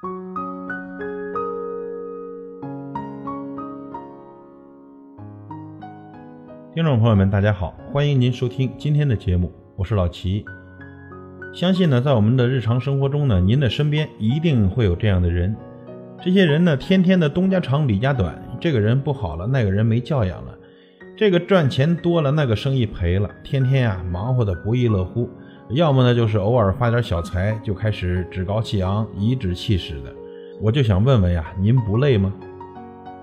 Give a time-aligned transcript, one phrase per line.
[0.00, 0.06] 听
[6.84, 10.44] 众朋友们，大家好，欢迎您收听今天的节目，我是老齐。
[11.52, 15.56] 相信呢，在我们的日常生活中呢，您的身边一定会有这样的人。
[16.22, 20.56] 这些人呢，天天的东家长李家短，这个人不好了，那个人没教养了，
[21.16, 25.28] 这个赚钱多了，那个生意赔了，天天呀忙活的不亦乐乎。
[25.70, 30.14] 要么呢，就是偶尔发点小财就开始趾高气昂、颐指气使的。
[30.60, 32.32] 我就想问问呀，您不累吗？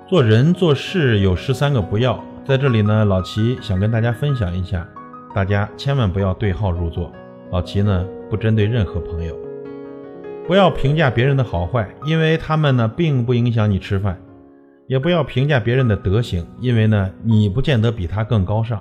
[0.07, 2.23] 做人做事有十三个不要。
[2.45, 4.87] 在这里呢，老齐想跟大家分享一下，
[5.33, 7.11] 大家千万不要对号入座。
[7.51, 9.35] 老齐呢不针对任何朋友，
[10.47, 14.15] 不要评价别人的好坏，因为他们呢并不影响你吃饭；
[14.85, 18.77] 也不要评价别人的德行，因为呢你不见得比他更高尚；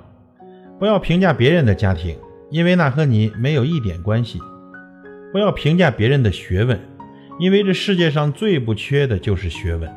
[0.77, 2.15] 不要评价别人的家庭，
[2.55, 4.39] 因为那和你没有一点关系；
[5.33, 6.79] 不要评价别人的学问，
[7.37, 9.91] 因为这世界上最不缺的就是学问；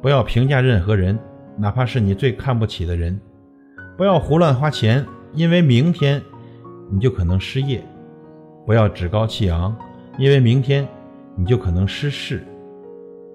[0.00, 1.18] 不要评价任何人。
[1.58, 3.20] 哪怕是你最看不起的人，
[3.98, 6.22] 不要胡乱花钱，因为明天
[6.88, 7.80] 你就可能失业；
[8.64, 9.76] 不要趾高气昂，
[10.18, 10.86] 因为明天
[11.36, 12.36] 你就可能失势；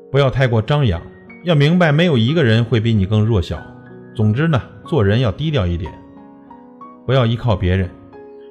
[0.09, 1.01] 不要太过张扬，
[1.43, 3.61] 要明白没有一个人会比你更弱小。
[4.15, 5.91] 总之呢，做人要低调一点，
[7.05, 7.89] 不要依靠别人，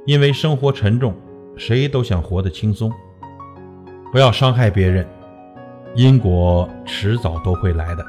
[0.07, 1.13] 因为生活沉重，
[1.57, 2.89] 谁都想活得轻松；
[4.13, 5.05] 不要伤害别人，
[5.97, 8.07] 因果迟早都会来的。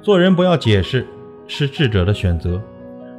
[0.00, 1.06] 做人不要解释，
[1.46, 2.58] 是智者的选择。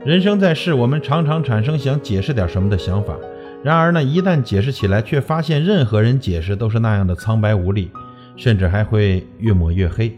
[0.04, 3.16] 人生在世，我们常常产生想解释点什么的想法，
[3.64, 7.92] 然而呢，一旦解释起来，却发现任何人解释都是那样的苍白无力，
[8.36, 10.12] 甚至还会越抹越黑。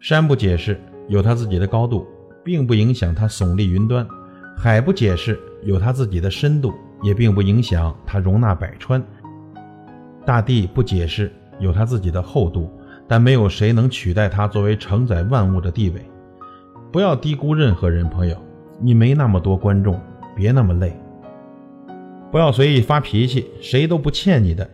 [0.00, 2.06] 山不解释，有它自己的高度，
[2.42, 4.04] 并不影响它耸立云端；
[4.56, 6.72] 海不解释，有它自己的深度，
[7.02, 9.02] 也并不影响它容纳百川。
[10.24, 12.70] 大地不解释，有它自己的厚度。
[13.08, 16.00] 但没有谁能取代它作为承载万物的地位。
[16.90, 18.36] 不要低估任何人，朋友，
[18.80, 20.00] 你没那么多观众，
[20.34, 20.96] 别那么累。
[22.30, 24.66] 不要随意发脾气，谁都不欠你的。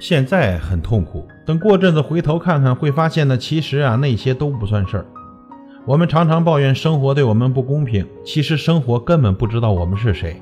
[0.00, 5.06] 现在很痛苦，等过阵子回头看看，会发现呢，其实啊，那些都不算事儿。
[5.88, 10.36] 我们常常抱怨生活对我们不公平，其实生活根本不知道我们是谁。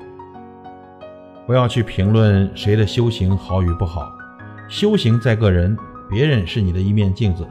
[1.45, 4.11] 不要去评论谁的修行好与不好，
[4.67, 5.77] 修行在个人。
[6.09, 7.47] 别人是你的一面镜子，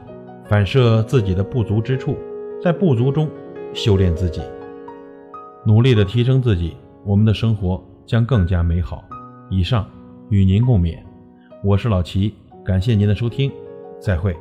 [0.47, 2.15] 反射自己的不足之处，
[2.61, 3.27] 在不足中
[3.73, 4.41] 修炼自己，
[5.65, 9.03] 努力的提升自己，我们的生活将更加美好。
[9.49, 9.83] 以上
[10.29, 10.99] 与您共勉，
[11.63, 13.51] 我是老齐，感谢您的收听，
[13.99, 14.37] 再会。